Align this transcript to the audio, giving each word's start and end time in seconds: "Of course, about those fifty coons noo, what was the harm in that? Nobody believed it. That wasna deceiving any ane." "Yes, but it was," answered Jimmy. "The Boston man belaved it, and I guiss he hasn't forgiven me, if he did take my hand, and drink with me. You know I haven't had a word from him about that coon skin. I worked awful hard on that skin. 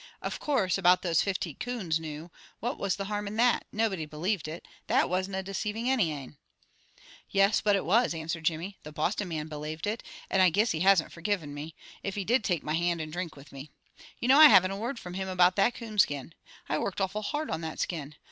"Of 0.19 0.39
course, 0.39 0.79
about 0.79 1.03
those 1.03 1.21
fifty 1.21 1.53
coons 1.53 1.99
noo, 1.99 2.29
what 2.59 2.79
was 2.79 2.95
the 2.95 3.05
harm 3.05 3.27
in 3.27 3.35
that? 3.35 3.67
Nobody 3.71 4.07
believed 4.07 4.47
it. 4.47 4.67
That 4.87 5.11
wasna 5.11 5.43
deceiving 5.43 5.87
any 5.91 6.11
ane." 6.11 6.37
"Yes, 7.29 7.61
but 7.61 7.75
it 7.75 7.85
was," 7.85 8.15
answered 8.15 8.43
Jimmy. 8.43 8.79
"The 8.81 8.91
Boston 8.91 9.27
man 9.27 9.47
belaved 9.47 9.85
it, 9.85 10.01
and 10.27 10.41
I 10.41 10.49
guiss 10.49 10.71
he 10.71 10.79
hasn't 10.79 11.11
forgiven 11.11 11.53
me, 11.53 11.75
if 12.01 12.15
he 12.15 12.25
did 12.25 12.43
take 12.43 12.63
my 12.63 12.73
hand, 12.73 12.99
and 12.99 13.13
drink 13.13 13.35
with 13.35 13.51
me. 13.51 13.69
You 14.19 14.27
know 14.27 14.39
I 14.39 14.47
haven't 14.47 14.71
had 14.71 14.77
a 14.77 14.81
word 14.81 14.97
from 14.97 15.13
him 15.13 15.27
about 15.27 15.55
that 15.57 15.75
coon 15.75 15.99
skin. 15.99 16.33
I 16.67 16.79
worked 16.79 16.99
awful 16.99 17.21
hard 17.21 17.51
on 17.51 17.61
that 17.61 17.79
skin. 17.79 18.15